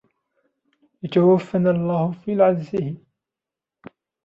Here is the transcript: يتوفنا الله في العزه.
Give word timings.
يتوفنا 1.03 1.71
الله 1.71 2.11
في 2.11 2.33
العزه. 2.33 2.95